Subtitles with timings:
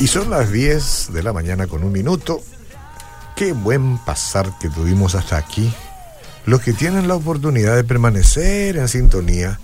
[0.00, 2.40] Y son las 10 de la mañana con un minuto.
[3.36, 5.72] Qué buen pasar que tuvimos hasta aquí.
[6.46, 9.58] Los que tienen la oportunidad de permanecer en sintonía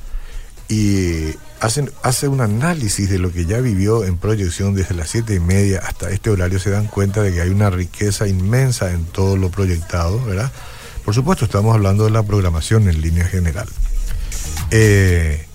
[0.68, 5.34] y hacen hace un análisis de lo que ya vivió en proyección desde las siete
[5.34, 9.04] y media hasta este horario se dan cuenta de que hay una riqueza inmensa en
[9.06, 10.52] todo lo proyectado, ¿verdad?
[11.04, 13.68] Por supuesto, estamos hablando de la programación en línea general.
[14.70, 15.46] Eh,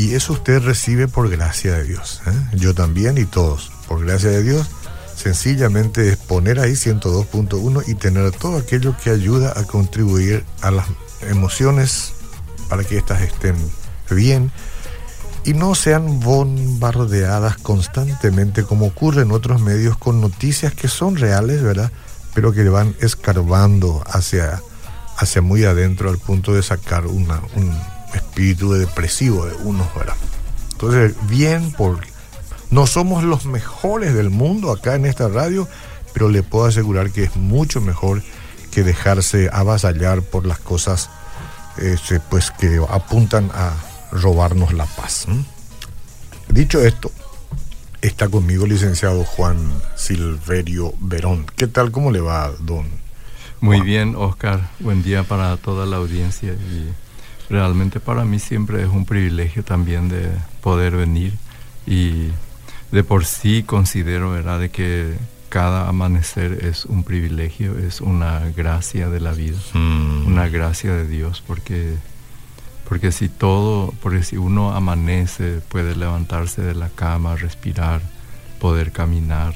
[0.00, 2.22] y eso usted recibe por gracia de Dios.
[2.26, 2.56] ¿eh?
[2.56, 3.70] Yo también y todos.
[3.86, 4.66] Por gracia de Dios,
[5.14, 10.86] sencillamente es poner ahí 102.1 y tener todo aquello que ayuda a contribuir a las
[11.28, 12.14] emociones
[12.70, 13.56] para que éstas estén
[14.10, 14.50] bien
[15.44, 21.62] y no sean bombardeadas constantemente como ocurre en otros medios con noticias que son reales,
[21.62, 21.92] ¿verdad?
[22.32, 24.62] Pero que van escarbando hacia,
[25.18, 27.76] hacia muy adentro al punto de sacar una, un
[28.14, 30.16] espíritu depresivo de unos, ¿verdad?
[30.72, 32.08] Entonces, bien, porque
[32.70, 35.68] no somos los mejores del mundo acá en esta radio,
[36.12, 38.22] pero le puedo asegurar que es mucho mejor
[38.70, 41.10] que dejarse avasallar por las cosas
[41.76, 43.74] este, pues que apuntan a
[44.12, 45.26] robarnos la paz.
[46.48, 47.10] Dicho esto,
[48.00, 49.58] está conmigo el licenciado Juan
[49.96, 51.46] Silverio Verón.
[51.56, 51.90] ¿Qué tal?
[51.90, 52.86] ¿Cómo le va, don?
[53.60, 54.70] Muy bien, Oscar.
[54.80, 56.88] Buen día para toda la audiencia y
[57.50, 60.30] realmente para mí siempre es un privilegio también de
[60.62, 61.34] poder venir
[61.86, 62.28] y
[62.92, 65.14] de por sí considero, ¿verdad?, de que
[65.48, 70.26] cada amanecer es un privilegio, es una gracia de la vida, mm.
[70.28, 71.96] una gracia de Dios, porque
[72.88, 78.00] porque si todo, porque si uno amanece, puede levantarse de la cama, respirar,
[78.58, 79.54] poder caminar,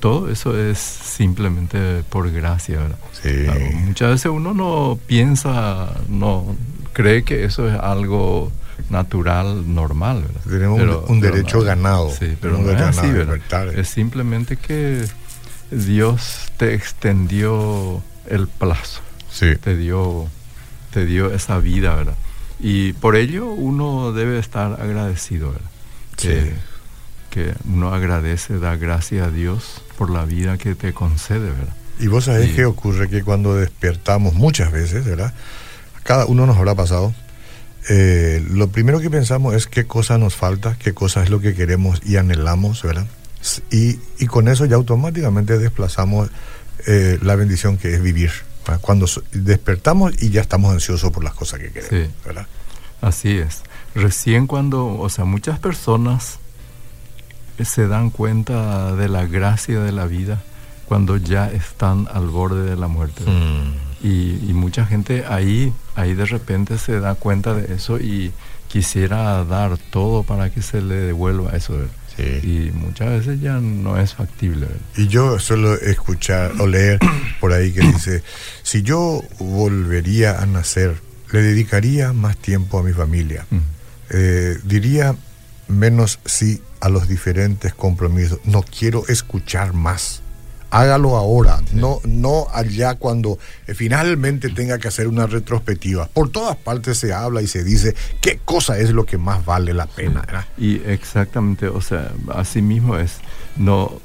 [0.00, 2.98] todo eso es simplemente por gracia, ¿verdad?
[3.12, 3.46] Sí.
[3.86, 6.56] muchas veces uno no piensa, no
[6.94, 8.50] cree que eso es algo
[8.88, 10.40] natural, normal, ¿verdad?
[10.48, 12.10] Tenemos un, derecho ganado.
[12.10, 13.38] Sí, pero no es así, ¿verdad?
[13.74, 15.04] Es simplemente que
[15.70, 19.00] Dios te extendió el plazo.
[19.30, 19.56] Sí.
[19.56, 20.28] Te dio,
[20.92, 22.16] te dio esa vida, ¿verdad?
[22.60, 25.70] Y por ello uno debe estar agradecido, ¿verdad?
[26.16, 26.54] Que,
[27.30, 31.74] que uno agradece, da gracias a Dios por la vida que te concede, ¿verdad?
[31.98, 35.32] Y vos sabés qué ocurre que cuando despertamos muchas veces, ¿verdad?
[36.04, 37.12] Cada uno nos habrá pasado.
[37.88, 41.54] Eh, lo primero que pensamos es qué cosa nos falta, qué cosa es lo que
[41.54, 43.06] queremos y anhelamos, ¿verdad?
[43.70, 46.30] Y, y con eso ya automáticamente desplazamos
[46.86, 48.30] eh, la bendición que es vivir,
[48.80, 52.46] cuando despertamos y ya estamos ansiosos por las cosas que queremos, ¿verdad?
[53.02, 53.62] Así es.
[53.94, 56.38] Recién cuando, o sea, muchas personas
[57.62, 60.42] se dan cuenta de la gracia de la vida
[60.86, 63.24] cuando ya están al borde de la muerte.
[63.24, 63.83] Mm.
[64.04, 68.32] Y, y, mucha gente ahí, ahí de repente se da cuenta de eso y
[68.68, 71.74] quisiera dar todo para que se le devuelva eso.
[72.18, 74.66] Y muchas veces ya no es factible.
[74.96, 76.98] Y yo suelo escuchar o leer
[77.40, 78.22] por ahí que dice,
[78.62, 81.00] si yo volvería a nacer,
[81.30, 83.46] le dedicaría más tiempo a mi familia.
[84.10, 85.14] Eh, diría
[85.68, 88.40] menos sí a los diferentes compromisos.
[88.44, 90.22] No quiero escuchar más
[90.74, 96.08] hágalo ahora, no, no allá cuando eh, finalmente tenga que hacer una retrospectiva.
[96.08, 99.72] Por todas partes se habla y se dice qué cosa es lo que más vale
[99.72, 100.48] la pena.
[100.58, 103.18] Y exactamente, o sea, así mismo es,
[103.56, 104.00] no,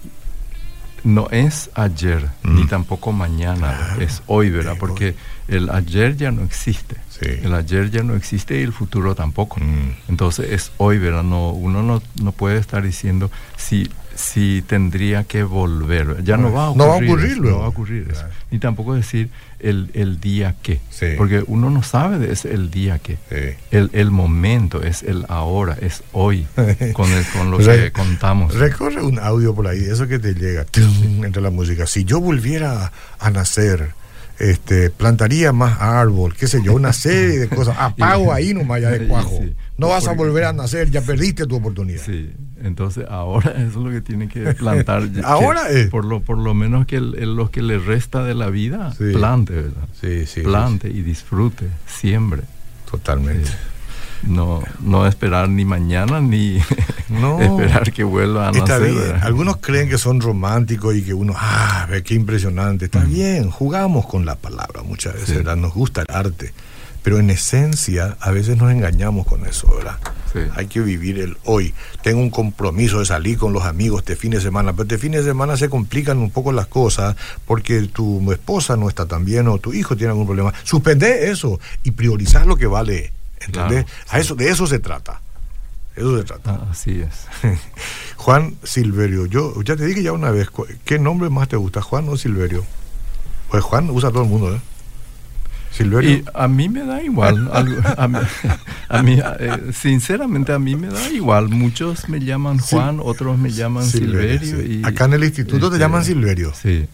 [1.03, 4.75] no es ayer, ni tampoco mañana, es hoy, ¿verdad?
[4.79, 5.15] Porque
[5.47, 6.97] el ayer ya no existe.
[7.21, 9.59] El ayer ya no existe y el futuro tampoco.
[9.59, 9.95] Mm.
[10.07, 11.23] Entonces es hoy, ¿verdad?
[11.23, 16.23] No, uno no, no puede estar diciendo si si tendría que volver.
[16.23, 16.77] Ya no va a ocurrir.
[16.77, 18.25] No va a ocurrir, no va a ocurrir eso.
[18.51, 20.81] Ni tampoco decir el, el día que.
[21.17, 23.17] Porque uno no sabe de ese el día que.
[23.71, 26.47] El, el, momento es el ahora, es hoy,
[26.93, 28.53] con, con lo que contamos.
[28.55, 30.65] Recorre un audio por ahí, eso que te llega
[31.23, 31.87] entre la música.
[31.87, 33.93] Si yo volviera a nacer
[34.39, 37.75] este, plantaría más árbol, qué sé yo, una serie de cosas.
[37.79, 39.41] Apago ahí nomás ya de cuajo.
[39.77, 42.03] No vas a volver a nacer, ya perdiste tu oportunidad.
[42.05, 42.31] Sí,
[42.63, 45.09] entonces ahora eso es lo que tiene que plantar.
[45.23, 45.89] ahora es.
[45.89, 49.87] Por lo, por lo menos que lo que le resta de la vida, plante, ¿verdad?
[49.99, 50.41] Sí, sí.
[50.41, 52.43] Plante y disfrute, siembre.
[52.89, 53.49] Totalmente.
[54.23, 56.57] No, no esperar ni mañana ni
[57.39, 59.15] esperar que vuelva a nacer.
[59.21, 62.85] Algunos creen que son románticos y que uno, ah, ve qué impresionante.
[62.85, 65.55] Está bien, jugamos con la palabra muchas veces, ¿verdad?
[65.55, 66.53] Nos gusta el arte.
[67.03, 69.97] Pero en esencia, a veces nos engañamos con eso, ¿verdad?
[70.55, 71.73] Hay que vivir el hoy.
[72.03, 75.13] Tengo un compromiso de salir con los amigos este fin de semana, pero este fin
[75.13, 77.15] de semana se complican un poco las cosas
[77.45, 80.53] porque tu esposa no está tan bien o tu hijo tiene algún problema.
[80.63, 83.85] Suspende eso y priorizar lo que vale ¿Entendés?
[84.09, 85.21] A eso, de eso se trata.
[85.95, 86.51] Eso se trata.
[86.51, 87.27] Ah, así es.
[88.17, 90.49] Juan Silverio, yo ya te dije ya una vez,
[90.85, 92.65] ¿qué nombre más te gusta, Juan o Silverio?
[93.49, 94.59] Pues Juan usa todo el mundo, ¿eh?
[95.79, 96.11] Silverio.
[96.11, 97.49] Y a mí me da igual.
[98.89, 101.49] a, mí, eh, sinceramente, a mí me da igual.
[101.49, 104.63] Muchos me llaman Juan, otros me llaman Silverio.
[104.63, 106.53] y, Acá en el instituto te este, llaman Silverio.
[106.53, 106.85] Sí.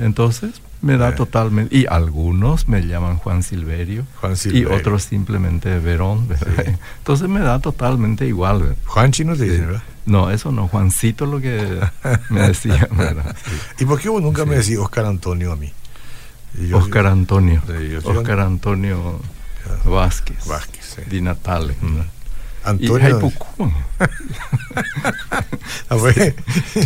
[0.00, 1.12] entonces, me da eh.
[1.12, 1.76] totalmente.
[1.76, 4.06] Y algunos me llaman Juan Silverio.
[4.20, 4.70] Juan Silverio.
[4.70, 6.28] Y otros simplemente Verón.
[6.98, 8.76] Entonces, me da totalmente igual.
[8.86, 9.82] Juan Chino te dice, ¿verdad?
[10.06, 10.68] No, eso no.
[10.68, 11.80] Juancito lo que
[12.30, 12.88] me decía.
[13.78, 15.72] ¿Y por qué vos nunca me decís Oscar Antonio a mí?
[16.72, 17.62] Oscar Antonio.
[18.04, 19.20] Oscar Antonio
[19.84, 20.46] Vázquez.
[20.46, 21.74] Vázquez, Di Natale.
[22.64, 23.32] Antonio.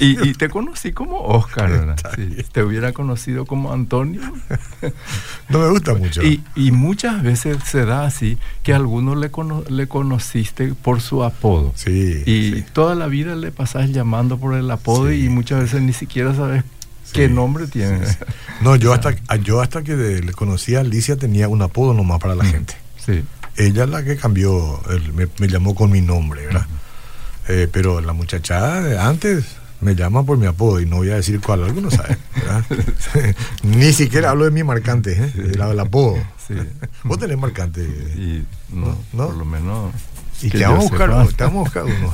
[0.01, 4.23] Y, y, te conocí como Oscar, Si te hubiera conocido como Antonio.
[5.49, 6.23] no me gusta mucho.
[6.23, 9.31] Y, y, muchas veces se da así que a algunos le,
[9.69, 11.73] le conociste por su apodo.
[11.77, 12.23] Sí.
[12.27, 16.35] Y toda la vida le pasas llamando por el apodo y muchas veces ni siquiera
[16.35, 16.65] sabes
[17.13, 18.01] ¿Qué nombre tiene?
[18.61, 22.35] No, yo hasta, yo hasta que le conocí a Alicia tenía un apodo nomás para
[22.35, 22.75] la gente.
[23.05, 23.25] Sí.
[23.57, 24.81] Ella es la que cambió,
[25.15, 26.67] me, llamó con mi nombre, ¿verdad?
[27.49, 29.45] Eh, pero la muchacha antes
[29.81, 32.17] me llama por mi apodo y no voy a decir cuál, alguno sabe.
[33.63, 35.33] Ni siquiera hablo de mi marcante, ¿eh?
[35.37, 36.17] el, apodo.
[36.49, 36.55] Sí.
[37.05, 37.83] Vos tenés marcante.
[37.83, 39.27] Y no, ¿No?
[39.27, 39.93] por lo menos
[40.43, 42.13] y te vamos, a buscar, te vamos a buscar uno.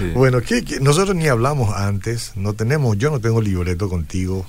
[0.14, 0.38] Bueno,
[0.80, 4.46] nosotros ni hablamos antes, no tenemos, yo no tengo libreto contigo.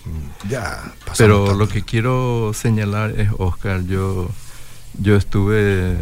[0.49, 4.29] Ya Pero lo que quiero señalar es, Oscar, yo,
[4.99, 5.97] yo estuve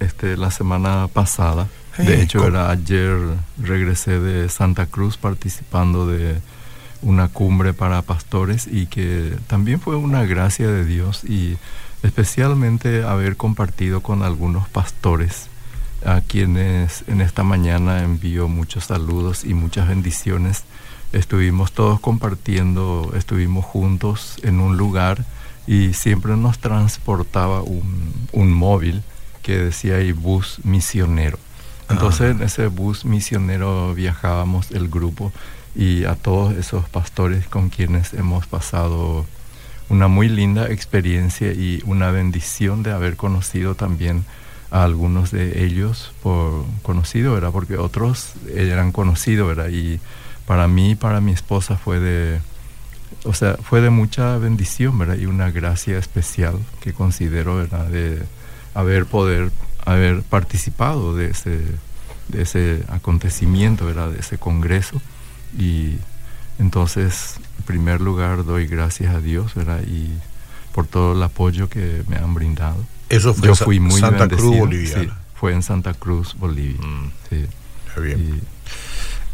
[0.00, 3.16] este, la semana pasada, de hecho era ayer
[3.60, 6.40] regresé de Santa Cruz participando de
[7.02, 11.56] una cumbre para pastores y que también fue una gracia de Dios y
[12.02, 15.48] especialmente haber compartido con algunos pastores
[16.04, 20.64] a quienes en esta mañana envío muchos saludos y muchas bendiciones.
[21.12, 25.24] Estuvimos todos compartiendo, estuvimos juntos en un lugar
[25.66, 29.02] y siempre nos transportaba un, un móvil
[29.42, 31.38] que decía ahí bus misionero.
[31.90, 35.32] Entonces en ese bus misionero viajábamos el grupo
[35.74, 39.24] y a todos esos pastores con quienes hemos pasado
[39.88, 44.24] una muy linda experiencia y una bendición de haber conocido también
[44.70, 47.50] a algunos de ellos por conocido, ¿verdad?
[47.52, 49.70] Porque otros eran conocidos, ¿verdad?
[49.70, 49.98] Y
[50.46, 52.40] para mí, para mi esposa fue de,
[53.24, 55.16] o sea, fue de mucha bendición, ¿verdad?
[55.16, 57.86] Y una gracia especial que considero, ¿verdad?
[57.86, 58.22] De
[58.74, 59.50] haber poder,
[59.86, 61.60] haber participado de ese,
[62.28, 64.10] de ese acontecimiento, ¿verdad?
[64.10, 65.00] De ese congreso
[65.58, 65.96] y
[66.58, 69.82] entonces, en primer lugar, doy gracias a Dios, ¿verdad?
[69.86, 70.10] Y
[70.72, 72.76] por todo el apoyo que me han brindado.
[73.08, 75.00] Eso fue Yo fui muy Santa Cruz, Bolivia.
[75.00, 76.80] Sí, fue en Santa Cruz, Bolivia.
[76.80, 77.12] Mm.
[77.28, 77.46] Sí.
[78.00, 78.42] bien.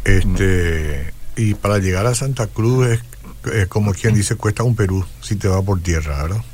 [0.06, 5.04] Y, este, y para llegar a Santa Cruz es, como quien dice, cuesta un Perú
[5.20, 6.44] si te va por tierra, ¿verdad?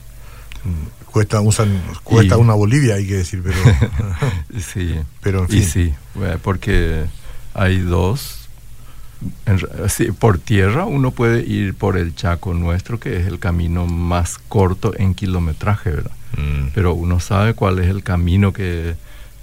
[0.64, 1.52] Mm, cuesta un
[2.04, 3.56] cuesta una Bolivia hay que decir pero
[4.72, 5.58] sí pero en fin.
[5.58, 5.94] y sí
[6.42, 7.06] porque
[7.54, 8.39] hay dos
[10.18, 14.92] por tierra uno puede ir por el Chaco nuestro, que es el camino más corto
[14.96, 16.12] en kilometraje, ¿verdad?
[16.36, 16.68] Mm.
[16.74, 18.94] Pero uno sabe cuál es el camino que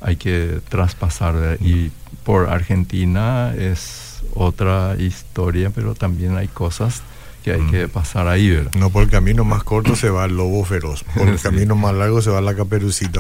[0.01, 1.57] hay que traspasar.
[1.61, 1.91] Y
[2.23, 7.01] por Argentina es otra historia, pero también hay cosas
[7.43, 7.89] que hay que mm.
[7.89, 8.73] pasar ahí, ¿verdad?
[8.75, 11.93] No, por el camino más corto se va el lobo feroz, por el camino más
[11.93, 13.19] largo se va la caperucita,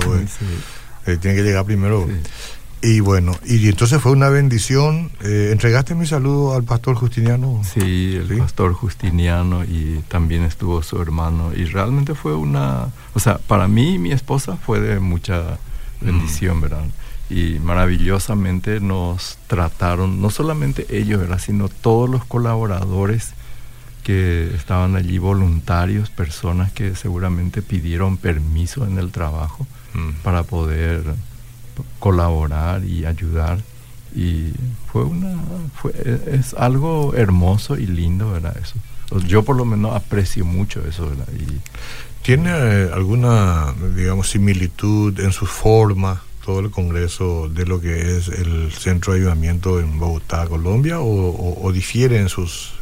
[1.05, 2.07] eh, tiene que llegar primero.
[2.81, 5.09] Y bueno, y entonces fue una bendición.
[5.21, 7.61] Eh, ¿Entregaste mi saludo al pastor Justiniano?
[7.63, 11.53] Sí, el pastor Justiniano y también estuvo su hermano.
[11.55, 15.57] Y realmente fue una, o sea, para mí y mi esposa fue de mucha
[16.01, 16.61] bendición, mm.
[16.61, 16.85] ¿verdad?
[17.31, 21.39] Y maravillosamente nos trataron, no solamente ellos, ¿verdad?
[21.39, 23.31] Sino todos los colaboradores
[24.03, 29.65] que estaban allí, voluntarios, personas que seguramente pidieron permiso en el trabajo
[29.95, 30.21] mm.
[30.23, 31.03] para poder
[31.99, 33.59] colaborar y ayudar.
[34.15, 34.51] Y
[34.91, 35.35] fue una
[35.75, 35.93] fue,
[36.31, 38.75] es algo hermoso y lindo verdad eso.
[39.25, 41.27] Yo por lo menos aprecio mucho eso ¿verdad?
[41.33, 41.61] y
[42.23, 48.27] tiene eh, alguna digamos similitud en su forma todo el congreso de lo que es
[48.27, 52.73] el centro de ayudamiento en Bogotá Colombia o, difiere en sus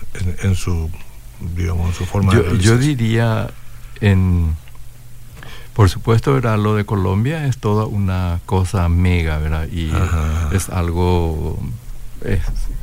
[0.42, 0.90] en, su
[1.56, 3.52] digamos en su forma yo, yo diría
[4.02, 4.56] en
[5.76, 6.58] por supuesto, ¿verdad?
[6.58, 9.68] Lo de Colombia es toda una cosa mega, ¿verdad?
[9.68, 9.92] Y
[10.54, 11.60] es algo...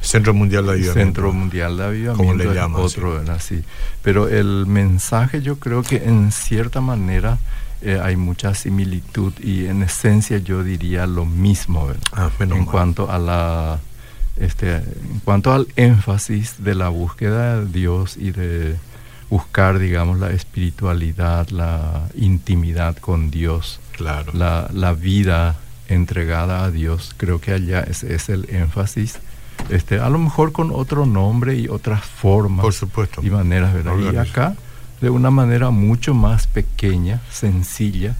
[0.02, 1.00] Centro Mundial de Avivamiento.
[1.00, 2.18] Centro Mundial de Avivamiento.
[2.18, 2.82] Como le llaman.
[2.82, 3.40] Otro, ¿verdad?
[3.40, 3.64] Sí.
[4.02, 7.38] Pero el mensaje yo creo que en cierta manera
[7.80, 13.18] eh, hay mucha similitud y en esencia yo diría lo mismo ah, en cuanto a
[13.18, 13.80] la
[14.36, 18.76] este, en cuanto al énfasis de la búsqueda de Dios y de
[19.32, 24.30] buscar, digamos, la espiritualidad, la intimidad con Dios, claro.
[24.34, 25.56] la, la vida
[25.88, 29.20] entregada a Dios, creo que allá ese es el énfasis.
[29.70, 33.22] Este, a lo mejor con otro nombre y otras formas Por supuesto.
[33.24, 33.94] y maneras, ¿verdad?
[34.12, 34.54] y acá
[35.00, 38.14] de una manera mucho más pequeña, sencilla,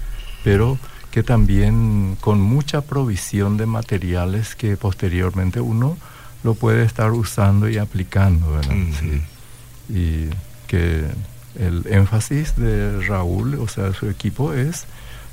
[0.45, 0.78] pero
[1.11, 5.99] que también con mucha provisión de materiales que posteriormente uno
[6.42, 8.76] lo puede estar usando y aplicando, ¿verdad?
[9.90, 10.31] Y
[10.73, 11.05] que
[11.61, 14.87] el énfasis de Raúl, o sea, de su equipo, es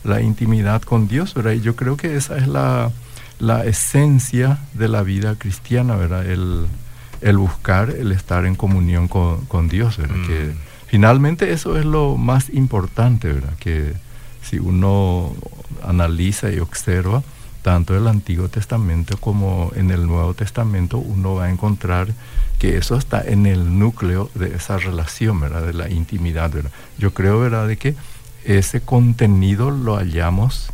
[0.04, 1.54] la intimidad con Dios, ¿verdad?
[1.54, 2.92] Y yo creo que esa es la,
[3.40, 6.26] la esencia de la vida cristiana, ¿verdad?
[6.26, 6.68] El,
[7.22, 10.18] el buscar, el estar en comunión con, con Dios, ¿verdad?
[10.28, 10.52] Que
[10.88, 13.54] finalmente eso es lo más importante, ¿verdad?
[13.58, 13.94] Que
[14.42, 15.34] si uno
[15.84, 17.24] analiza y observa
[17.62, 22.08] tanto el Antiguo Testamento como en el Nuevo Testamento, uno va a encontrar
[22.58, 25.66] que eso está en el núcleo de esa relación, ¿verdad?
[25.66, 26.72] De la intimidad, ¿verdad?
[26.98, 27.68] Yo creo, ¿verdad?
[27.68, 27.96] De que
[28.46, 30.72] ese contenido lo hallamos,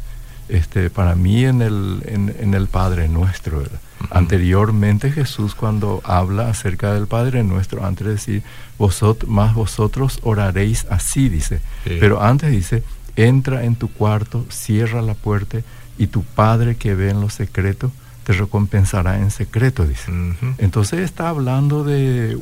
[0.47, 3.79] este, para mí, en el, en, el Padre Nuestro, ¿verdad?
[4.11, 8.43] Anteriormente Jesús cuando habla acerca del Padre Nuestro, antes de decir,
[8.77, 11.61] vosotros, más vosotros oraréis así, dice.
[11.83, 12.83] Pero antes dice,
[13.15, 15.59] entra en tu cuarto, cierra la puerta
[15.97, 17.91] y tu Padre que ve en lo secreto
[18.25, 20.11] te recompensará en secreto, dice.
[20.57, 22.39] Entonces está hablando de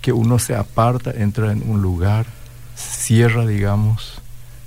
[0.00, 2.26] que uno se aparta, entra en un lugar,
[2.74, 4.22] cierra, digamos,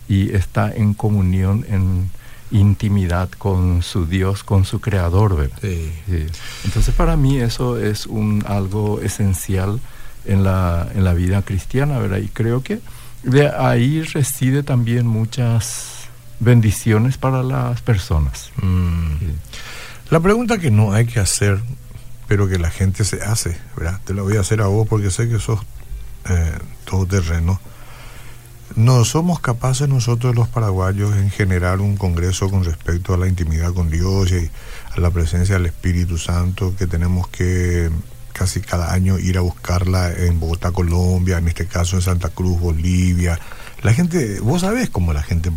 [0.08, 2.12] y está en comunión, en
[2.52, 5.58] intimidad con su Dios, con su Creador, ¿verdad?
[6.64, 9.80] Entonces para mí eso es un algo esencial
[10.26, 12.20] en la, en la vida cristiana, ¿verdad?
[12.20, 12.82] Y creo que
[13.24, 16.01] de ahí reside también muchas
[16.42, 18.52] bendiciones para las personas.
[18.62, 19.14] Mm.
[20.10, 21.60] La pregunta que no hay que hacer,
[22.28, 24.02] pero que la gente se hace, ¿verdad?
[24.04, 25.62] Te la voy a hacer a vos porque sé que sos
[26.30, 27.62] eh, todoterreno.
[28.76, 33.74] ¿No somos capaces nosotros los paraguayos en generar un congreso con respecto a la intimidad
[33.74, 34.50] con Dios y
[34.96, 37.90] a la presencia del Espíritu Santo que tenemos que
[38.34, 42.60] casi cada año ir a buscarla en Bogotá, Colombia, en este caso en Santa Cruz,
[42.60, 43.38] Bolivia.
[43.84, 45.52] La gente, vos sabés cómo la gente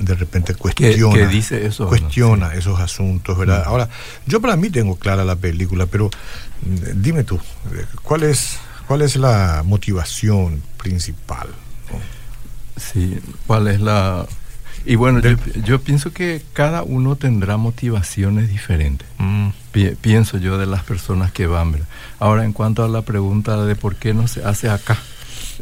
[0.00, 3.64] de repente cuestiona, ¿Qué, dice eso, cuestiona esos asuntos, ¿verdad?
[3.64, 3.68] Mm.
[3.68, 3.88] Ahora,
[4.26, 6.10] yo para mí tengo clara la película, pero
[6.62, 7.40] mm, dime tú,
[8.02, 11.48] ¿cuál es, cuál es la motivación principal?
[12.76, 14.26] Sí, ¿cuál es la
[14.86, 15.20] y bueno,
[15.64, 19.08] yo, pienso que cada uno tendrá motivaciones diferentes.
[19.18, 19.48] Mm.
[20.00, 21.74] pienso yo de las personas que van.
[22.18, 24.98] Ahora, en cuanto a la pregunta de por qué no se hace acá.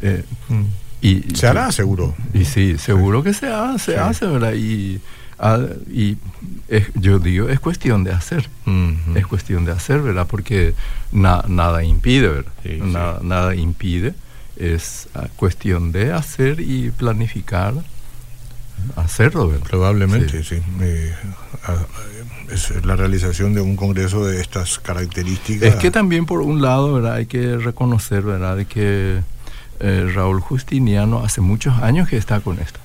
[0.00, 0.64] Eh, mm.
[1.02, 2.14] Y, se hará, seguro.
[2.32, 4.54] Y sí, seguro que se hace, hace, ¿verdad?
[4.54, 5.00] Y,
[5.38, 5.58] ah,
[5.90, 6.16] y
[6.94, 8.48] yo digo, es cuestión de hacer.
[9.16, 10.28] Es cuestión de hacer, ¿verdad?
[10.28, 10.74] Porque
[11.10, 13.20] nada impide, ¿verdad?
[13.22, 14.14] nada impide.
[14.56, 17.74] Es ah, cuestión de hacer y planificar
[18.96, 19.50] hacerlo.
[19.68, 20.60] Probablemente, sí.
[20.80, 21.14] Eh,
[22.50, 25.68] es la realización de un congreso de estas características.
[25.68, 27.14] Es que también por un lado, ¿verdad?
[27.14, 28.56] Hay que reconocer, ¿verdad?
[28.56, 29.20] De que
[29.82, 32.78] eh, Raúl Justiniano hace muchos años que está con esto.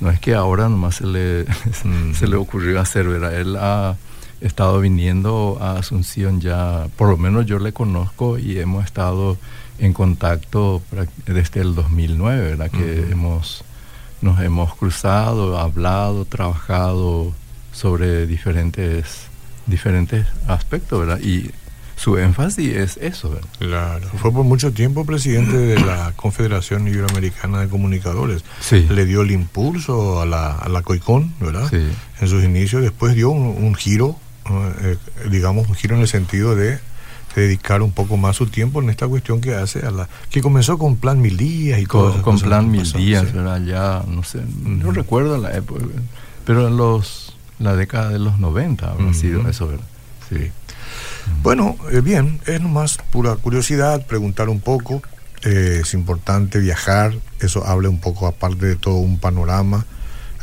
[0.00, 1.44] No es que ahora nomás se le,
[2.14, 3.34] se le ocurrió hacer, ¿verdad?
[3.34, 3.96] Él ha
[4.40, 9.36] estado viniendo a Asunción ya, por lo menos yo le conozco y hemos estado
[9.78, 10.82] en contacto
[11.26, 12.70] desde el 2009, ¿verdad?
[12.70, 13.64] Que hemos
[14.20, 17.32] nos hemos cruzado, hablado, trabajado
[17.72, 19.26] sobre diferentes,
[19.66, 21.20] diferentes aspectos, ¿verdad?
[21.20, 21.50] Y
[21.98, 23.48] su énfasis es eso, ¿verdad?
[23.58, 24.08] Claro.
[24.18, 28.44] Fue por mucho tiempo presidente de la Confederación Iberoamericana de Comunicadores.
[28.60, 28.86] Sí.
[28.88, 31.68] Le dio el impulso a la, a la COICON, ¿verdad?
[31.68, 31.88] Sí.
[32.20, 32.82] En sus inicios.
[32.82, 34.16] Después dio un, giro,
[34.82, 34.96] eh,
[35.28, 36.78] digamos, un giro en el sentido de
[37.34, 40.78] dedicar un poco más su tiempo en esta cuestión que hace a la que comenzó
[40.78, 43.62] con plan mil días y con, con plan mil días ¿verdad?
[43.64, 45.84] ya no sé no recuerdo la época
[46.44, 49.84] pero en los la década de los 90 ha sido eso ¿verdad?
[50.28, 50.50] Sí
[51.42, 55.02] bueno eh, bien es nomás pura curiosidad preguntar un poco
[55.42, 59.86] eh, es importante viajar eso habla un poco aparte de todo un panorama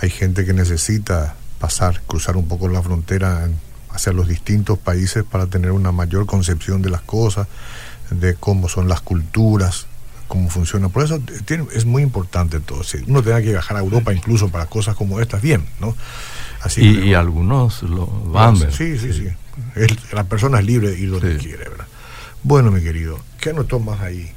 [0.02, 3.48] hay gente que necesita pasar cruzar un poco la frontera
[3.96, 7.48] hacia los distintos países para tener una mayor concepción de las cosas,
[8.10, 9.88] de cómo son las culturas,
[10.28, 10.90] cómo funciona.
[10.90, 12.84] Por eso tiene, es muy importante todo.
[12.84, 15.96] Si uno tenga que viajar a Europa incluso para cosas como estas, bien, ¿no?
[16.62, 18.58] Así y, algunos lo van.
[18.58, 19.30] Sí, sí, sí.
[20.12, 21.88] La persona es libre de ir donde quiere, ¿verdad?
[22.44, 24.32] Bueno, mi querido, ¿qué anotó más ahí?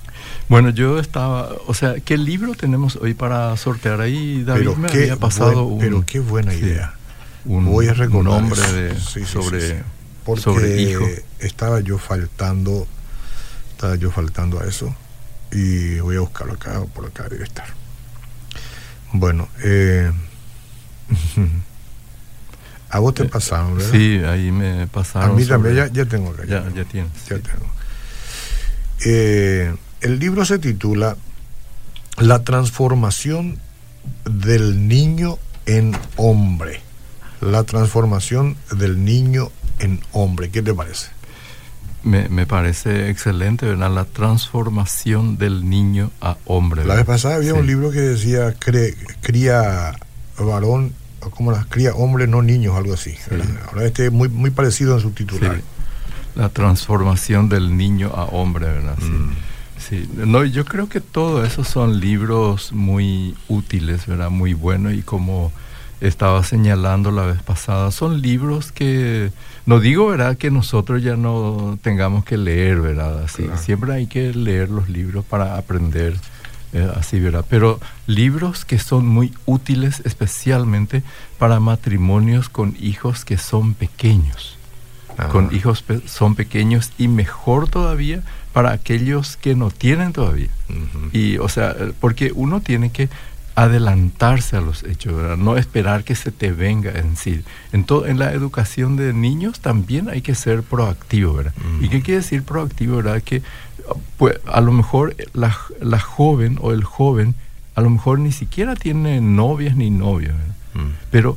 [0.48, 4.42] Bueno, yo estaba, o sea, ¿qué libro tenemos hoy para sortear ahí?
[4.44, 6.94] David pero me qué había pasado buen- un, pero qué buena sí, idea.
[7.44, 8.72] un, Voy a un recordar nombre eso.
[8.72, 9.82] de, Sí, sí, sobre, sí, sí.
[10.25, 11.06] Porque sobre hijo.
[11.40, 12.87] estaba yo faltando,
[13.72, 14.94] estaba yo faltando a eso
[15.52, 17.66] y voy a buscarlo acá, por acá debe estar.
[19.12, 20.10] Bueno, eh,
[22.90, 23.90] a vos te Eh, pasaron, ¿verdad?
[23.92, 25.37] Sí, ahí me a pasaron.
[25.37, 26.45] mí también, sobre- ya, ya tengo acá.
[26.47, 27.12] ya, ya tienes.
[27.28, 27.42] Ya sí.
[27.42, 27.71] tengo.
[29.04, 31.16] Eh, el libro se titula
[32.18, 33.59] La transformación
[34.25, 36.80] del niño en hombre.
[37.40, 40.50] La transformación del niño en hombre.
[40.50, 41.09] ¿Qué te parece?
[42.02, 43.90] Me, me parece excelente, ¿verdad?
[43.92, 46.83] La transformación del niño a hombre.
[46.85, 47.07] La vez ¿verdad?
[47.14, 47.59] pasada había Sí.
[47.59, 49.95] un libro que decía cre- cría
[50.38, 53.14] varón, como las cría hombre, no niños, algo así.
[53.30, 53.46] ¿verdad?
[53.68, 55.56] Ahora este es muy, muy parecido en su titular.
[55.56, 55.62] Sí.
[56.34, 58.96] La transformación del niño a hombre, ¿verdad?
[58.98, 59.10] Sí.
[59.10, 59.37] Mm.
[59.78, 60.10] Sí.
[60.16, 64.28] No, yo creo que todo eso son libros muy útiles, ¿verdad?
[64.30, 65.52] Muy buenos y como
[66.00, 69.32] estaba señalando la vez pasada, son libros que,
[69.66, 70.37] no digo, ¿verdad?
[70.37, 73.25] Que nosotros ya no tengamos que leer, ¿verdad?
[73.25, 73.58] Así, Claro.
[73.58, 76.16] Siempre hay que leer los libros para aprender,
[76.72, 77.44] eh, así, ¿verdad?
[77.48, 81.02] Pero libros que son muy útiles especialmente
[81.38, 84.54] para matrimonios con hijos que son pequeños
[85.20, 85.28] Ah.
[85.32, 88.22] con hijos pe- son pequeños y mejor todavía
[88.52, 90.50] para aquellos que no tienen todavía.
[91.12, 93.08] Y, o sea, eh, porque uno tiene que
[93.59, 95.37] adelantarse a los hechos, ¿verdad?
[95.37, 97.43] no esperar que se te venga en sí.
[97.73, 101.55] En, en la educación de niños también hay que ser proactivo, ¿verdad?
[101.57, 101.85] Mm.
[101.85, 103.21] ¿Y qué quiere decir proactivo, verdad?
[103.21, 103.43] Que
[104.17, 107.35] pues, a lo mejor la, la joven o el joven
[107.75, 110.35] a lo mejor ni siquiera tiene novias ni novios.
[110.75, 110.91] Mm.
[111.11, 111.37] Pero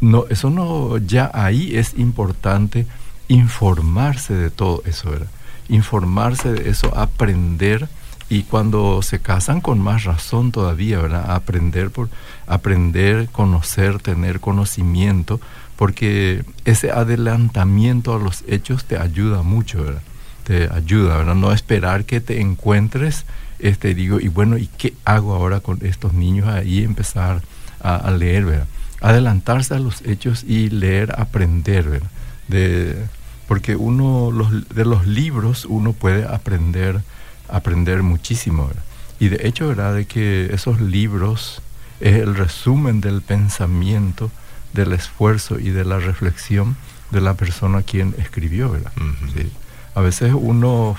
[0.00, 2.86] no, eso no, ya ahí es importante
[3.28, 5.28] informarse de todo eso, ¿verdad?
[5.68, 7.88] Informarse de eso, aprender
[8.30, 11.00] y cuando se casan con más razón todavía.
[11.32, 12.08] Aprender por
[12.46, 15.40] aprender, conocer, tener conocimiento,
[15.76, 20.02] porque ese adelantamiento a los hechos te ayuda mucho, ¿verdad?
[20.44, 21.34] Te ayuda, ¿verdad?
[21.34, 23.24] No esperar que te encuentres,
[23.58, 26.48] este, digo, y bueno, ¿y qué hago ahora con estos niños?
[26.48, 27.42] Ahí empezar
[27.80, 28.66] a, a leer, ¿verdad?
[29.00, 32.10] Adelantarse a los hechos y leer, aprender, ¿verdad?
[32.48, 33.06] De,
[33.46, 37.00] porque uno los, de los libros uno puede aprender
[37.48, 38.82] aprender muchísimo ¿verdad?
[39.20, 41.60] y de hecho verdad de que esos libros
[42.00, 44.30] es el resumen del pensamiento
[44.72, 46.76] del esfuerzo y de la reflexión
[47.10, 48.92] de la persona quien escribió verdad.
[49.34, 49.50] Sí.
[49.94, 50.96] a veces uno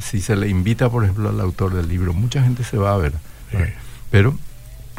[0.00, 2.96] si se le invita por ejemplo al autor del libro mucha gente se va a
[2.96, 3.12] ver
[3.50, 3.58] Sí.
[4.10, 4.36] pero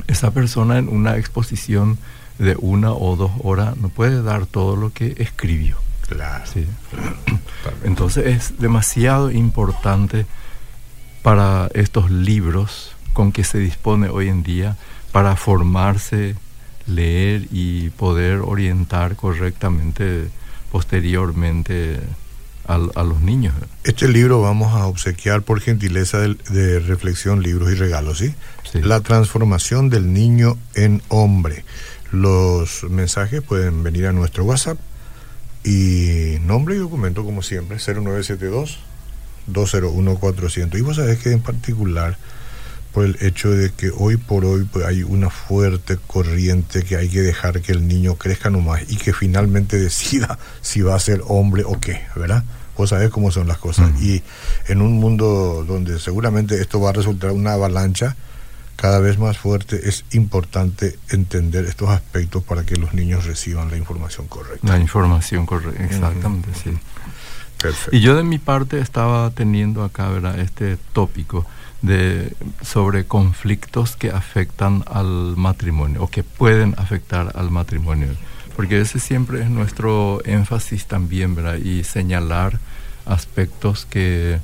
[0.08, 1.98] esa persona en una exposición
[2.40, 6.44] de una o dos horas no puede dar todo lo que escribió Claro.
[6.52, 6.66] Sí.
[7.84, 10.26] Entonces es demasiado importante
[11.24, 14.78] para estos libros con que se dispone hoy en día
[15.12, 16.36] para formarse,
[16.86, 20.28] leer y poder orientar correctamente
[20.72, 22.02] posteriormente
[22.68, 23.54] a, los niños.
[23.84, 28.34] Este libro vamos a obsequiar por gentileza de, reflexión, libros y regalos, ¿sí?
[28.72, 28.82] Sí.
[28.82, 31.64] La transformación del niño en hombre.
[32.12, 34.78] Los mensajes pueden venir a nuestro WhatsApp
[35.64, 38.80] y nombre y documento como siempre, 0972
[39.48, 40.80] 201 400.
[40.80, 42.18] Y vos sabés que en particular
[42.94, 47.10] por el hecho de que hoy por hoy pues, hay una fuerte corriente que hay
[47.10, 51.22] que dejar que el niño crezca nomás y que finalmente decida si va a ser
[51.28, 52.44] hombre o qué, ¿verdad?
[52.78, 53.92] Vos sabés cómo son las cosas.
[54.02, 54.24] Y
[54.68, 58.16] en un mundo donde seguramente esto va a resultar una avalancha
[58.76, 63.78] cada vez más fuerte, es importante entender estos aspectos para que los niños reciban la
[63.78, 64.68] información correcta.
[64.68, 66.72] La información correcta, exactamente, sí.
[67.62, 67.96] Perfecto.
[67.96, 70.40] Y yo de mi parte estaba teniendo acá, ¿verdad?
[70.40, 71.46] Este tópico
[71.82, 78.08] de sobre conflictos que afectan al matrimonio o que pueden afectar al matrimonio.
[78.56, 81.56] Porque ese siempre es nuestro énfasis también, ¿verdad?
[81.56, 82.60] Y señalar
[83.06, 84.40] aspectos que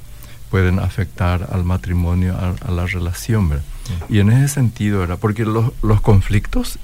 [0.49, 3.63] pueden afectar al matrimonio, a, a la relación, ¿verdad?
[4.09, 5.17] Y en ese sentido, ¿verdad?
[5.19, 6.79] Porque los, los conflictos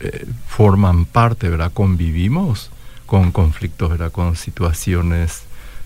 [0.00, 1.72] eh, forman parte, ¿verdad?
[1.72, 2.70] Convivimos
[3.06, 4.12] con conflictos, ¿verdad?
[4.12, 5.42] Con situaciones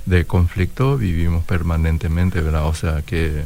[0.09, 2.66] de conflicto vivimos permanentemente, ¿verdad?
[2.66, 3.44] O sea que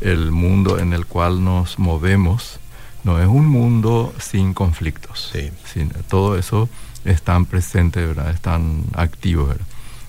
[0.00, 2.58] el mundo en el cual nos movemos
[3.04, 5.30] no es un mundo sin conflictos.
[5.32, 5.50] Sí.
[5.72, 6.68] Sin- todo eso
[7.04, 8.30] están presentes, ¿verdad?
[8.30, 9.66] Están activos, ¿verdad?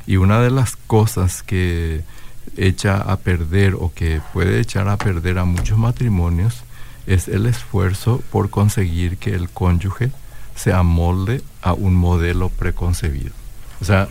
[0.08, 2.02] Y una de las cosas que
[2.58, 6.56] echa a perder o que puede echar a perder a muchos matrimonios
[7.08, 10.12] es el esfuerzo por conseguir que el cónyuge
[10.56, 13.32] se amolde a un modelo preconcebido.
[13.82, 14.08] O sea.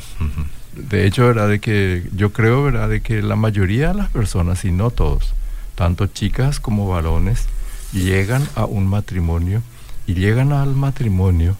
[0.77, 1.49] De hecho, ¿verdad?
[1.49, 2.89] De que yo creo, ¿verdad?
[2.89, 5.35] De que la mayoría de las personas, y no todos,
[5.75, 7.47] tanto chicas como varones,
[7.93, 9.63] llegan a un matrimonio
[10.07, 11.57] y llegan al matrimonio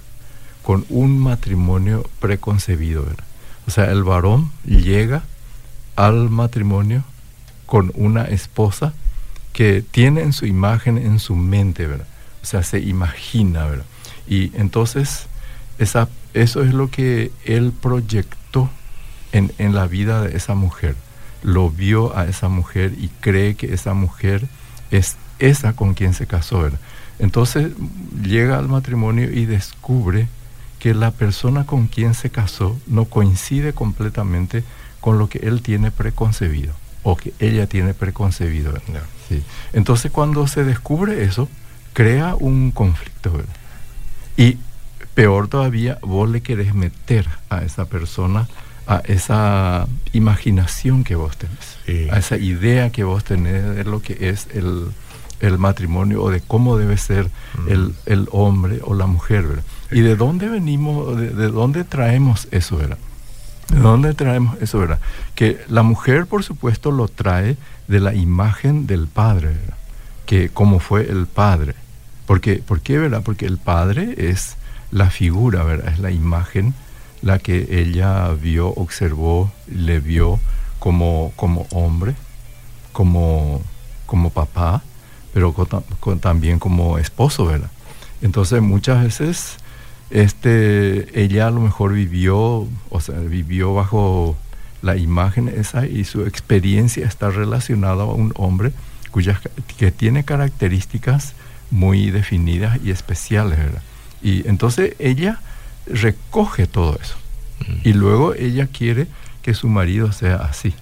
[0.63, 3.07] con un matrimonio preconcebido.
[3.67, 5.23] O sea, el varón llega
[5.97, 7.05] al matrimonio
[7.67, 8.93] con una esposa
[9.53, 12.07] que tiene en su imagen, en su mente, ¿verdad?
[12.43, 13.87] O sea, se imagina, ¿verdad?
[14.27, 15.27] Y entonces
[15.79, 18.71] esa, eso es lo que él proyectó
[19.35, 20.97] en, en la vida de esa mujer.
[21.43, 24.47] Lo vio a esa mujer y cree que esa mujer
[24.91, 26.63] es esa con quien se casó.
[26.63, 26.79] ¿verdad?
[27.19, 27.73] Entonces
[28.23, 30.29] llega al matrimonio y descubre
[30.79, 34.65] que la persona con quien se casó no coincide completamente
[35.01, 38.73] con lo que él tiene preconcebido o que ella tiene preconcebido.
[39.29, 39.43] Sí.
[39.73, 41.49] Entonces cuando se descubre eso,
[41.93, 43.33] crea un conflicto.
[43.33, 43.55] ¿verdad?
[44.37, 44.59] Y
[45.15, 48.49] peor todavía, vos le querés meter a esa persona
[48.87, 54.29] a esa imaginación que vos tenés, a esa idea que vos tenés de lo que
[54.31, 54.89] es el,
[55.41, 57.31] el matrimonio o de cómo debe ser
[57.69, 59.65] el, el, hombre o la mujer, ¿verdad?
[59.91, 62.99] ¿Y de dónde venimos, de, de, dónde traemos eso, ¿verdad?
[63.69, 65.01] ¿De dónde traemos eso, verdad?
[65.35, 67.57] Que la mujer, por supuesto, lo trae
[67.89, 69.77] de la imagen del padre, ¿verdad?
[70.27, 71.75] Que como fue el padre.
[72.27, 73.23] Porque, ¿Por qué, verdad?
[73.23, 74.57] Porque el padre es
[74.91, 75.93] la figura, ¿verdad?
[75.93, 76.75] Es la imagen
[77.25, 80.39] la que ella vio, observó, le vio
[80.79, 82.15] como, como hombre,
[82.93, 83.63] como,
[84.05, 84.83] como papá,
[85.33, 85.53] pero
[86.21, 87.71] también como esposo, ¿verdad?
[88.21, 89.57] Entonces muchas veces
[90.11, 94.37] este, ella a lo mejor vivió, o vivió bajo
[94.83, 98.73] la imagen esa y su experiencia está relacionada a un hombre
[99.11, 99.41] cuya,
[99.79, 101.33] que tiene características
[101.71, 103.83] muy definidas y especiales, ¿verdad?
[104.23, 105.41] Y entonces ella
[105.87, 107.17] recoge todo eso.
[107.83, 109.07] Y luego ella quiere
[109.43, 110.75] que su marido sea así.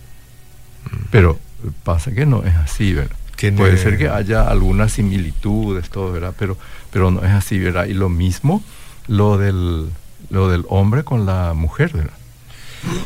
[1.10, 1.38] Pero
[1.84, 3.16] pasa que no es así, ¿verdad?
[3.56, 6.34] Puede ser que haya algunas similitudes, todo, ¿verdad?
[6.38, 6.56] Pero,
[6.92, 7.86] pero no es así, ¿verdad?
[7.86, 8.62] Y lo mismo
[9.08, 9.90] lo del,
[10.30, 12.12] lo del hombre con la mujer, ¿verdad?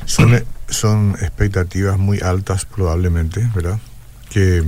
[0.05, 3.79] Son, son expectativas muy altas probablemente, ¿verdad?
[4.29, 4.63] Que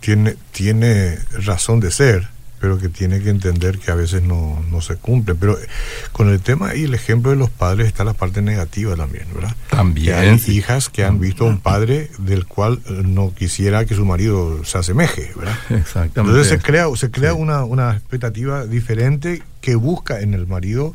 [0.00, 2.28] tiene, tiene razón de ser,
[2.60, 5.34] pero que tiene que entender que a veces no, no se cumple.
[5.34, 5.66] Pero eh,
[6.12, 9.54] con el tema y el ejemplo de los padres está la parte negativa también, ¿verdad?
[9.70, 10.14] También.
[10.14, 14.04] hay hijas que han visto a un padre del cual eh, no quisiera que su
[14.04, 15.56] marido se asemeje, ¿verdad?
[15.70, 16.20] Exactamente.
[16.20, 17.38] Entonces se crea, se crea sí.
[17.40, 20.94] una, una expectativa diferente que busca en el marido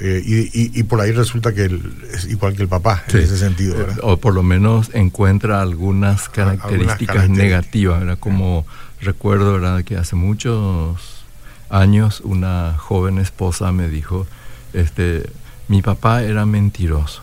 [0.00, 1.64] eh, y, y, y, por ahí resulta que
[2.12, 3.16] es igual que el papá sí.
[3.16, 3.78] en ese sentido.
[3.78, 3.98] ¿verdad?
[4.02, 7.30] O por lo menos encuentra algunas características, algunas características.
[7.30, 8.18] negativas, ¿verdad?
[8.20, 8.66] Como
[9.00, 9.84] recuerdo, ¿verdad?
[9.84, 11.24] Que hace muchos
[11.70, 14.26] años una joven esposa me dijo,
[14.72, 15.30] este,
[15.68, 17.22] mi papá era mentiroso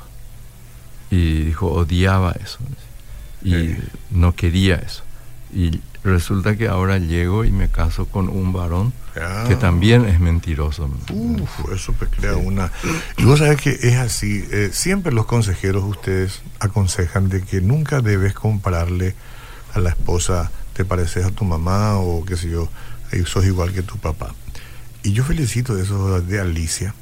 [1.09, 2.59] y dijo, odiaba eso
[3.41, 3.77] y sí.
[4.11, 5.03] no quería eso.
[5.53, 9.45] Y resulta que ahora llego y me caso con un varón ah.
[9.47, 10.89] que también es mentiroso.
[11.11, 12.41] Uf, eso pues crea sí.
[12.43, 12.71] una...
[13.17, 18.01] Y vos sabés que es así, eh, siempre los consejeros ustedes aconsejan de que nunca
[18.01, 19.15] debes compararle
[19.73, 22.69] a la esposa, te pareces a tu mamá o qué sé yo,
[23.25, 24.35] sos igual que tu papá.
[25.03, 26.93] Y yo felicito de eso de Alicia,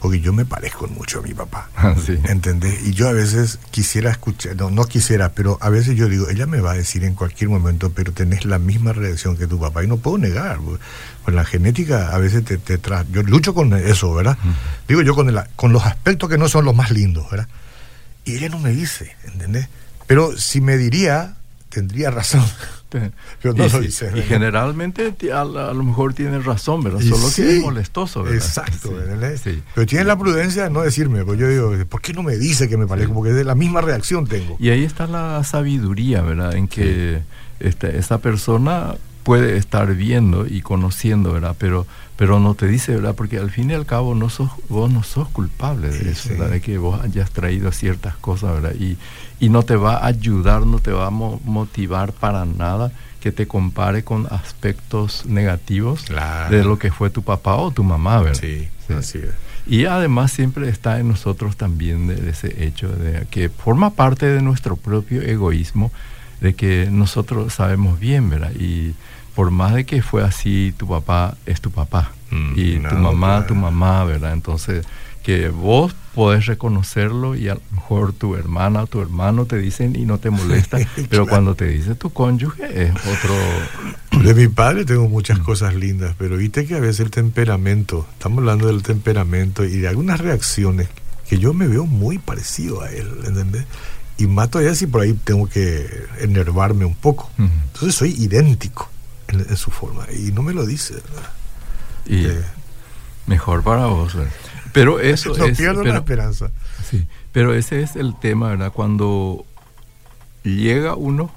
[0.00, 1.70] porque yo me parezco mucho a mi papá.
[1.76, 2.18] Ah, sí.
[2.24, 2.82] ¿Entendés?
[2.86, 6.46] Y yo a veces quisiera escuchar, no, no quisiera, pero a veces yo digo, ella
[6.46, 9.84] me va a decir en cualquier momento, pero tenés la misma reacción que tu papá.
[9.84, 13.04] Y no puedo negar, pues la genética a veces te, te trae.
[13.12, 14.36] Yo lucho con eso, ¿verdad?
[14.44, 14.54] Uh -huh.
[14.88, 17.48] Digo yo con, el, con los aspectos que no son los más lindos, ¿verdad?
[18.24, 19.68] Y ella no me dice, ¿entendés?
[20.06, 21.36] Pero si me diría,
[21.68, 22.44] tendría razón.
[22.88, 27.00] Pero no y, lo dice, y generalmente a, a, lo mejor tiene razón, ¿verdad?
[27.00, 28.38] Y Solo sí, que es molestoso, ¿verdad?
[28.38, 29.62] Exacto, sí, sí.
[29.74, 32.68] Pero tiene la prudencia de no decirme, pues yo digo, ¿por qué no me dice
[32.68, 33.14] que me parezco?
[33.14, 34.56] Porque de la misma reacción tengo.
[34.60, 36.54] Y ahí está la sabiduría, ¿verdad?
[36.54, 37.22] En que
[37.60, 38.94] este, esa persona
[39.26, 41.56] puede estar viendo y conociendo, ¿verdad?
[41.58, 41.84] Pero,
[42.14, 43.16] pero no te dice, ¿verdad?
[43.16, 46.50] Porque al fin y al cabo no sos, vos no sos culpable de eso, ¿verdad?
[46.50, 48.76] De que vos hayas traído ciertas cosas, ¿verdad?
[48.78, 48.96] Y,
[49.40, 53.32] y no te va a ayudar, no te va a mo motivar para nada que
[53.32, 56.56] te compare con aspectos negativos claro.
[56.56, 58.40] de lo que fue tu papá o tu mamá, ¿verdad?
[58.40, 58.92] Sí, sí.
[58.92, 59.34] así es.
[59.66, 64.40] Y además siempre está en nosotros también de ese hecho de que forma parte de
[64.40, 65.90] nuestro propio egoísmo,
[66.40, 68.52] de que nosotros sabemos bien, ¿verdad?
[68.52, 68.94] Y
[69.36, 72.10] por más de que fue así, tu papá es tu papá.
[72.30, 73.46] Mm, y no, tu mamá, claro.
[73.46, 74.32] tu mamá, ¿verdad?
[74.32, 74.86] Entonces,
[75.22, 79.94] que vos podés reconocerlo y a lo mejor tu hermana o tu hermano te dicen
[79.94, 81.26] y no te molesta, pero claro.
[81.26, 83.34] cuando te dice tu cónyuge es otro...
[84.22, 88.38] De mi padre tengo muchas cosas lindas, pero viste que a veces el temperamento, estamos
[88.38, 90.88] hablando del temperamento y de algunas reacciones
[91.28, 93.66] que yo me veo muy parecido a él, ¿entendés?
[94.16, 95.86] y más todavía si por ahí tengo que
[96.20, 97.30] enervarme un poco.
[97.38, 98.88] Entonces soy idéntico
[99.28, 100.94] en, su forma y no me lo dice.
[102.06, 102.42] Y eh,
[103.26, 104.16] mejor para vos.
[104.72, 105.56] Pero eso no es...
[105.56, 106.50] pierdo la esperanza.
[106.88, 108.72] Sí, pero ese es el tema, ¿verdad?
[108.72, 109.44] Cuando
[110.42, 111.30] llega uno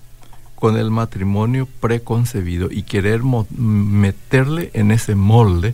[0.56, 5.74] con el matrimonio preconcebido y querer meterle en ese molde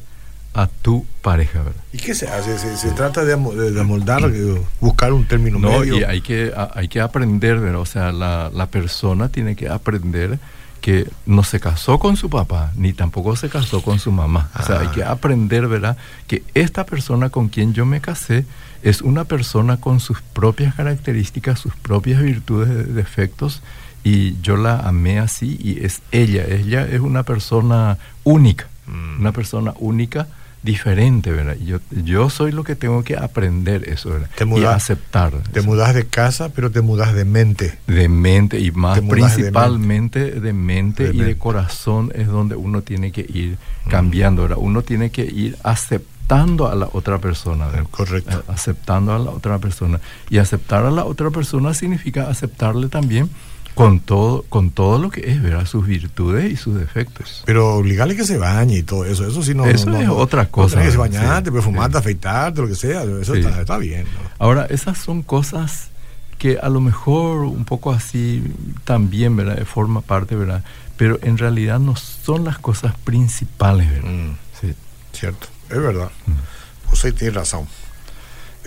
[0.54, 1.84] a tu pareja, ¿verdad?
[1.92, 2.58] ¿Y qué se hace?
[2.78, 5.98] ¿Se, trata de, amoldar, eh, buscar un término no, medio?
[5.98, 7.82] y hay que, hay que aprender, ¿verdad?
[7.82, 10.40] O sea, la, la persona tiene que aprender
[10.86, 14.52] que no se casó con su papá, ni tampoco se casó con su mamá.
[14.54, 15.14] O sea, hay que ah.
[15.14, 15.98] aprender, ¿verdad?
[16.28, 18.46] Que esta persona con quien yo me casé
[18.84, 23.64] es una persona con sus propias características, sus propias virtudes, defectos,
[24.04, 26.46] y yo la amé así y es ella.
[26.46, 29.22] Ella es una persona única, mm.
[29.22, 30.28] una persona única
[30.66, 31.56] diferente, ¿verdad?
[31.64, 34.30] Yo, yo soy lo que tengo que aprender eso, ¿verdad?
[34.36, 35.34] Te mudas, y aceptar.
[35.54, 37.78] Te mudas de casa, pero te mudas de mente.
[37.88, 43.22] De mente y más principalmente de mente, y de corazón es donde uno tiene que
[43.22, 44.58] ir cambiando, ¿verdad?
[44.60, 47.88] Uno tiene que ir aceptando a la otra persona, ¿verdad?
[47.92, 48.44] Correcto.
[48.48, 50.02] Aceptando a la otra persona.
[50.30, 53.30] Y aceptar a la otra persona significa aceptarle también
[53.76, 55.66] con todo, con todo lo que es, ¿verdad?
[55.66, 57.44] Sus virtudes y sus defectos.
[57.46, 59.66] Pero obligarle que se bañe y todo eso, eso sí no.
[59.66, 60.82] Eso es otra cosa.
[60.82, 64.06] que bañarte, perfumarte, afeitarte, lo que sea, eso está, bien.
[64.40, 65.90] Ahora, esas son cosas
[66.38, 68.44] que a lo mejor un poco así
[68.86, 69.66] también, ¿verdad?
[69.66, 70.64] Forma parte, ¿verdad?
[70.96, 74.10] Pero en realidad no son las cosas principales, ¿verdad?
[74.10, 74.38] Mm.
[74.62, 74.74] sí.
[75.12, 76.12] Cierto, es verdad.
[76.26, 76.90] Mm.
[76.90, 77.68] José tiene razón.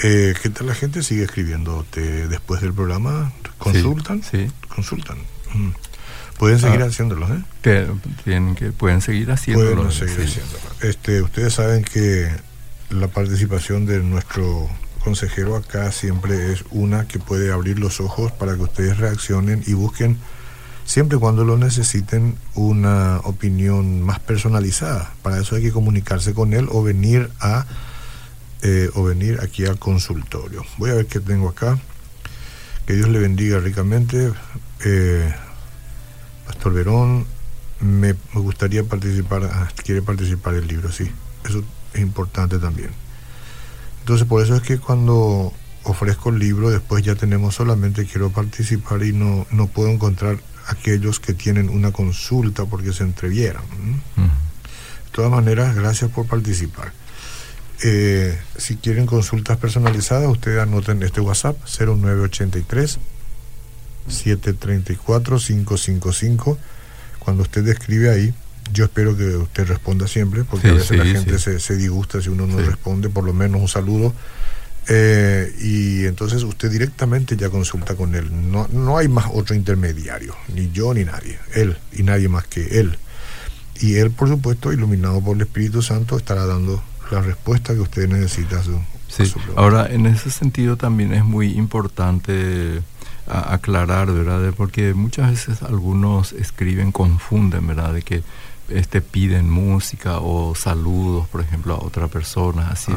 [0.02, 3.32] Eh, ¿Qué tal la gente sigue escribiendo después del programa?
[3.58, 4.22] ¿Consultan?
[4.22, 4.50] Sí.
[4.68, 5.18] Consultan.
[5.54, 5.70] Mm.
[6.38, 6.86] Pueden seguir ah.
[6.86, 7.88] haciéndolo, ¿eh?
[8.22, 9.82] tienen que, pueden seguir haciéndolo.
[9.82, 10.60] Pueden seguir haciéndolo.
[10.82, 12.30] Este, ustedes saben que
[12.90, 14.68] la participación de nuestro
[15.02, 19.72] consejero acá siempre es una que puede abrir los ojos para que ustedes reaccionen y
[19.72, 20.16] busquen
[20.84, 25.12] siempre cuando lo necesiten una opinión más personalizada.
[25.22, 27.66] Para eso hay que comunicarse con él o venir a
[28.62, 30.64] eh, o venir aquí al consultorio.
[30.78, 31.78] Voy a ver qué tengo acá.
[32.86, 34.32] Que Dios le bendiga ricamente.
[34.84, 35.34] Eh,
[36.46, 37.26] Pastor Verón,
[37.80, 41.10] me, gustaría participar, ah, quiere participar el libro, sí.
[41.44, 42.90] Eso es importante también.
[44.00, 45.52] Entonces, por eso es que cuando
[45.84, 51.20] ofrezco el libro, después ya tenemos solamente quiero participar y no, no puedo encontrar aquellos
[51.20, 53.62] que tienen una consulta porque se entrevieran.
[54.16, 56.92] De todas maneras, gracias por participar.
[57.82, 62.98] Eh, si quieren consultas personalizadas, ustedes anoten este WhatsApp 0983
[64.08, 66.58] 734 555.
[67.20, 68.34] Cuando usted escribe ahí,
[68.72, 72.46] yo espero que usted responda siempre, porque a veces la gente se, disgusta si uno
[72.46, 74.12] no responde, por lo menos un saludo.
[74.90, 78.50] Eh, y entonces usted directamente ya consulta con él.
[78.50, 81.38] No, no hay más otro intermediario, ni yo ni nadie.
[81.54, 82.98] Él y nadie más que él.
[83.80, 88.08] Y él, por supuesto, iluminado por el Espíritu Santo, estará dando la respuesta que usted
[88.08, 89.32] necesita su, sí.
[89.56, 92.82] Ahora, en ese sentido también es muy importante
[93.26, 94.52] aclarar, ¿verdad?
[94.56, 97.92] Porque muchas veces algunos escriben, confunden, ¿verdad?
[97.92, 98.22] De que
[98.68, 102.92] este piden música o saludos, por ejemplo, a otra persona, así,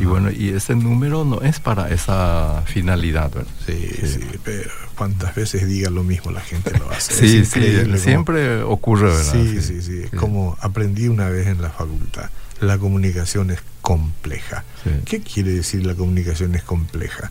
[0.00, 3.50] Y bueno, y ese número no es para esa finalidad, ¿verdad?
[3.66, 7.12] Sí, sí, pero cuántas veces diga lo mismo la gente lo hace.
[7.14, 9.32] sí, sí, siempre ocurre, ¿verdad?
[9.32, 12.30] Sí, sí, sí, es como aprendí una vez en la facultad
[12.62, 14.64] la comunicación es compleja.
[15.04, 17.30] ¿Qué quiere decir la comunicación es compleja?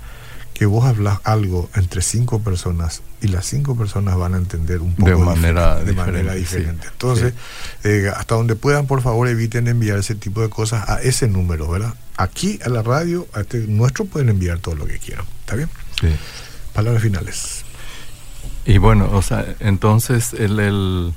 [0.53, 4.95] Que vos hablas algo entre cinco personas y las cinco personas van a entender un
[4.95, 5.85] poco de manera diferente.
[5.85, 6.87] De manera diferente.
[6.91, 7.33] Entonces,
[7.83, 11.67] eh, hasta donde puedan, por favor, eviten enviar ese tipo de cosas a ese número,
[11.67, 11.95] ¿verdad?
[12.17, 15.25] Aquí a la radio, a este nuestro, pueden enviar todo lo que quieran.
[15.39, 15.69] ¿Está bien?
[15.99, 16.09] Sí.
[16.73, 17.63] Palabras finales.
[18.65, 21.13] Y bueno, o sea, entonces el, el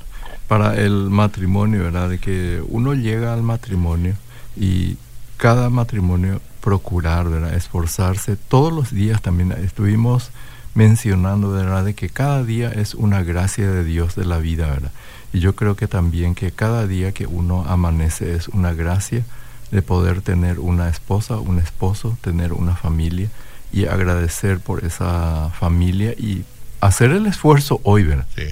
[0.47, 2.09] para el matrimonio, ¿verdad?
[2.09, 4.15] De que uno llega al matrimonio
[4.55, 4.97] y
[5.37, 7.53] cada matrimonio procurar, ¿verdad?
[7.55, 9.51] Esforzarse todos los días también.
[9.51, 10.31] Estuvimos
[10.73, 11.85] mencionando, ¿verdad?
[11.85, 14.91] De que cada día es una gracia de Dios de la vida, ¿verdad?
[15.33, 19.23] Y yo creo que también que cada día que uno amanece es una gracia
[19.71, 23.29] de poder tener una esposa, un esposo, tener una familia
[23.73, 26.45] y agradecer por esa familia y
[26.81, 28.27] hacer el esfuerzo hoy, ¿verdad?
[28.35, 28.43] Sí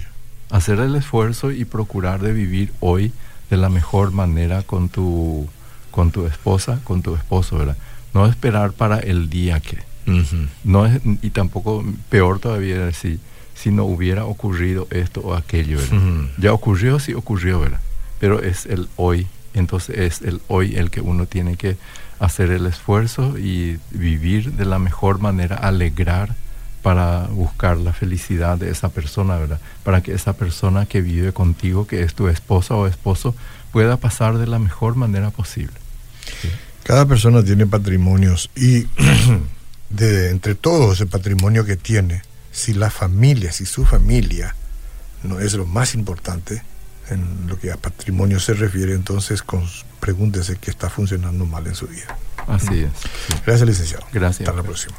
[0.53, 3.11] hacer el esfuerzo y procurar de vivir hoy
[3.49, 5.47] de la mejor manera con tu,
[5.89, 7.75] con tu esposa, con tu esposo, ¿verdad?
[8.13, 9.79] No esperar para el día que.
[10.63, 13.19] no es, y tampoco, peor todavía, si,
[13.55, 15.97] si no hubiera ocurrido esto o aquello, ¿verdad?
[16.37, 17.79] Ya ocurrió, sí ocurrió, ¿verdad?
[18.19, 21.77] Pero es el hoy, entonces es el hoy el que uno tiene que
[22.19, 26.35] hacer el esfuerzo y vivir de la mejor manera, alegrar
[26.83, 29.59] para buscar la felicidad de esa persona, ¿verdad?
[29.83, 33.33] Para que esa persona que vive contigo, que es tu esposa o esposo,
[33.71, 35.73] pueda pasar de la mejor manera posible.
[36.83, 38.85] Cada persona tiene patrimonios y
[39.89, 44.53] de entre todo ese patrimonio que tiene, si la familia, si su familia
[45.23, 46.63] no es lo más importante
[47.09, 49.65] en lo que a patrimonio se refiere, entonces con,
[50.01, 52.17] pregúntese qué está funcionando mal en su vida.
[52.45, 52.91] Así es.
[53.45, 54.05] Gracias, licenciado.
[54.11, 54.49] Gracias.
[54.49, 54.97] Hasta la próxima.